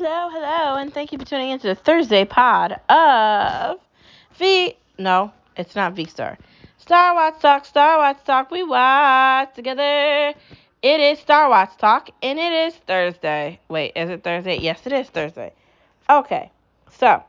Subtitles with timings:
[0.00, 3.80] Hello, hello, and thank you for tuning into the Thursday pod of
[4.36, 4.76] V.
[4.96, 6.38] No, it's not V Star.
[6.76, 10.34] Star Watch Talk, Star Watch Talk, we watch together.
[10.82, 13.58] It is Star Watch Talk, and it is Thursday.
[13.68, 14.58] Wait, is it Thursday?
[14.60, 15.52] Yes, it is Thursday.
[16.08, 16.52] Okay,
[16.92, 17.24] so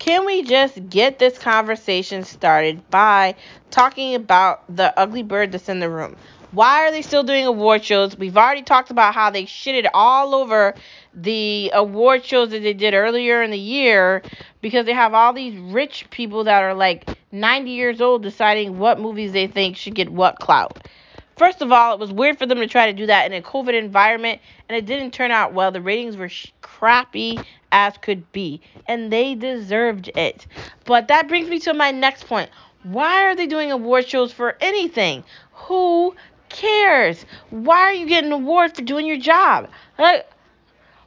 [0.00, 3.36] can we just get this conversation started by
[3.70, 6.16] talking about the ugly bird that's in the room?
[6.50, 8.16] Why are they still doing award shows?
[8.16, 10.74] We've already talked about how they shitted all over
[11.12, 14.22] the award shows that they did earlier in the year
[14.62, 18.98] because they have all these rich people that are like 90 years old deciding what
[18.98, 20.88] movies they think should get what clout.
[21.36, 23.42] First of all, it was weird for them to try to do that in a
[23.42, 25.70] COVID environment, and it didn't turn out well.
[25.70, 27.38] The ratings were sh- crappy
[27.70, 30.46] as could be, and they deserved it.
[30.86, 32.50] But that brings me to my next point.
[32.84, 35.24] Why are they doing award shows for anything?
[35.52, 36.16] Who
[36.50, 37.24] cares?
[37.50, 39.68] Why are you getting an award for doing your job?
[39.98, 40.28] Like,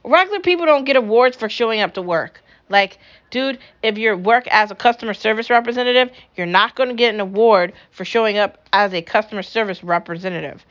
[0.04, 2.42] regular people don't get awards for showing up to work.
[2.68, 2.98] Like,
[3.30, 7.20] dude, if you work as a customer service representative, you're not going to get an
[7.20, 10.64] award for showing up as a customer service representative.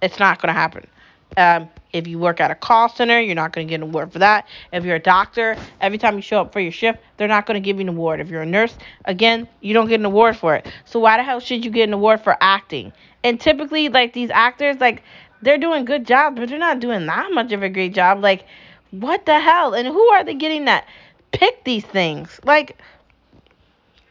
[0.00, 0.86] It's not going to happen.
[1.36, 4.12] Um, if you work at a call center, you're not going to get an award
[4.12, 4.46] for that.
[4.72, 7.60] If you're a doctor, every time you show up for your shift, they're not going
[7.60, 8.20] to give you an award.
[8.20, 10.66] If you're a nurse, again, you don't get an award for it.
[10.84, 12.92] So why the hell should you get an award for acting?
[13.24, 15.02] And typically, like these actors, like
[15.42, 18.22] they're doing good jobs, but they're not doing that much of a great job.
[18.22, 18.46] Like,
[18.90, 19.74] what the hell?
[19.74, 20.86] And who are they getting that
[21.30, 22.40] pick these things?
[22.44, 22.78] Like,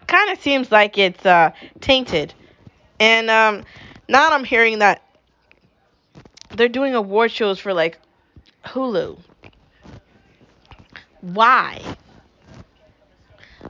[0.07, 2.33] kind of seems like it's uh, tainted.
[2.99, 3.63] And um,
[4.07, 5.03] now I'm hearing that
[6.55, 7.99] they're doing award shows for like
[8.65, 9.19] Hulu.
[11.21, 11.81] Why?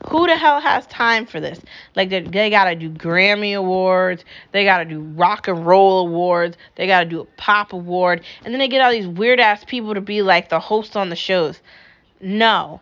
[0.10, 1.60] Who the hell has time for this?
[1.96, 6.88] Like they, they gotta do Grammy awards, they gotta do rock and roll awards, they
[6.88, 10.02] gotta do a pop award, and then they get all these weird ass people to
[10.02, 11.60] be like the host on the shows.
[12.20, 12.82] No,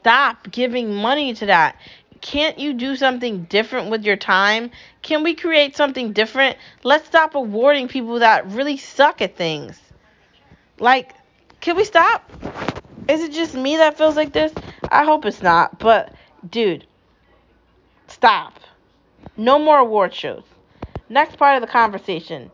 [0.00, 1.76] stop giving money to that.
[2.24, 4.70] Can't you do something different with your time?
[5.02, 6.56] Can we create something different?
[6.82, 9.78] Let's stop awarding people that really suck at things.
[10.78, 11.12] Like,
[11.60, 12.32] can we stop?
[13.08, 14.54] Is it just me that feels like this?
[14.88, 16.14] I hope it's not, but
[16.48, 16.86] dude,
[18.06, 18.58] stop.
[19.36, 20.44] No more award shows.
[21.10, 22.50] Next part of the conversation.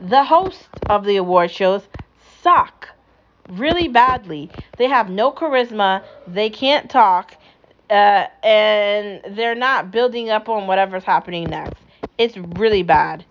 [0.00, 1.86] The hosts of the award shows
[2.42, 2.88] suck
[3.48, 4.50] really badly.
[4.78, 7.36] They have no charisma, they can't talk,
[7.90, 11.80] uh, and they're not building up on whatever's happening next.
[12.18, 13.24] It's really bad.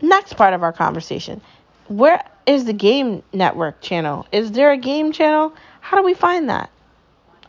[0.00, 1.40] Next part of our conversation.
[1.88, 4.26] Where is the game network channel?
[4.32, 5.54] Is there a game channel?
[5.80, 6.70] How do we find that?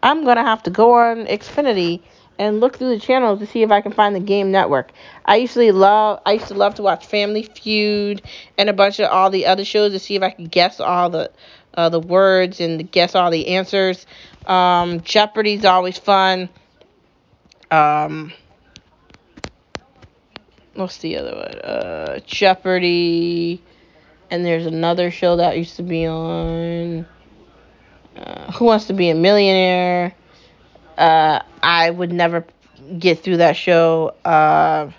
[0.04, 2.02] I'm going to have to go on Xfinity
[2.38, 4.92] and look through the channels to see if I can find the game network.
[5.26, 8.22] I usually love I used to love to watch Family Feud
[8.58, 11.10] and a bunch of all the other shows to see if I could guess all
[11.10, 11.32] the
[11.75, 14.06] uh, the words and guess all the answers.
[14.46, 16.50] Um, Jeopardy's always fun.
[17.72, 18.31] Um,
[20.74, 21.59] what's the other one?
[21.59, 23.62] Uh, Jeopardy.
[24.31, 27.06] And there's another show that used to be on.
[28.16, 30.16] Uh, Who Wants to Be a Millionaire?
[30.97, 32.46] Uh, I would never
[32.97, 34.16] get through that show.
[34.24, 34.91] Uh,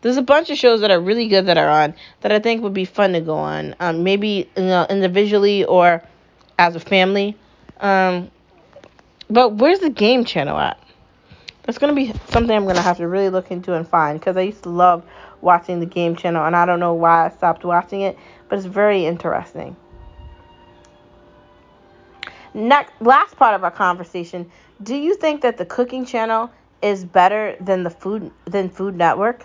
[0.00, 2.62] there's a bunch of shows that are really good that are on that I think
[2.62, 3.74] would be fun to go on.
[3.80, 6.02] Um, maybe you know, individually or
[6.58, 7.36] as a family.
[7.80, 8.30] Um,
[9.30, 10.80] but where's the game channel at?
[11.64, 14.42] That's gonna be something I'm gonna have to really look into and find because I
[14.42, 15.04] used to love
[15.40, 18.16] watching the game channel and I don't know why I stopped watching it,
[18.48, 19.76] but it's very interesting.
[22.54, 24.50] Next, last part of our conversation.
[24.82, 29.44] Do you think that the cooking channel is better than the food than Food Network?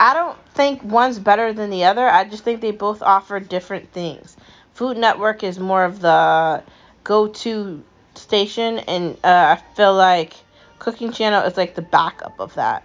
[0.00, 2.08] I don't think one's better than the other.
[2.08, 4.34] I just think they both offer different things.
[4.72, 6.62] Food Network is more of the
[7.04, 7.84] go-to
[8.14, 10.32] station, and uh, I feel like
[10.78, 12.82] Cooking Channel is like the backup of that.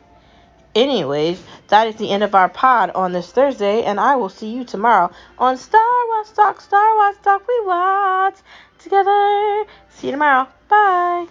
[0.76, 4.54] Anyways, that is the end of our pod on this Thursday, and I will see
[4.54, 5.10] you tomorrow
[5.40, 8.36] on Star Watch Talk, Star Watch Talk, we watch
[8.80, 9.64] together.
[9.88, 10.50] See you tomorrow.
[10.68, 11.28] Bye.